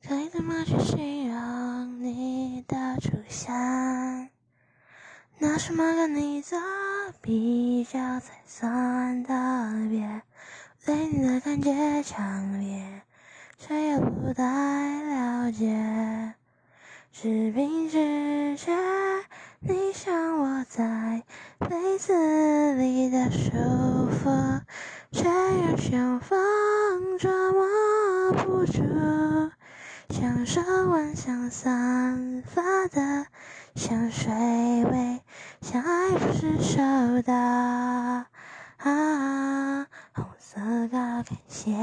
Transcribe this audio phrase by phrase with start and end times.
[0.00, 3.52] 该怎么去形容你的出现？
[5.38, 6.58] 拿什么跟你做
[7.20, 9.32] 比较才算特
[9.90, 10.22] 别？
[10.84, 13.02] 对你的感觉强烈，
[13.58, 16.34] 却又不太了解。
[17.12, 18.72] 只凭直觉，
[19.60, 21.22] 你像我在
[21.58, 23.50] 被子里的舒
[24.10, 24.30] 服，
[25.10, 26.38] 却又像风
[27.18, 29.27] 捉摸不住。
[30.08, 33.26] 享受晚香散发的
[33.74, 34.32] 香水
[34.90, 35.20] 味，
[35.60, 36.80] 像爱不释手
[37.22, 37.34] 的
[38.78, 40.60] 啊，红色
[40.90, 41.74] 高跟鞋。